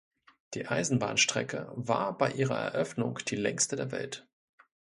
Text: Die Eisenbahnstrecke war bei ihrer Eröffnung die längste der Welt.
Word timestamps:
Die 0.55 0.65
Eisenbahnstrecke 0.67 1.71
war 1.75 2.17
bei 2.17 2.31
ihrer 2.31 2.57
Eröffnung 2.57 3.19
die 3.27 3.35
längste 3.35 3.75
der 3.75 3.91
Welt. 3.91 4.27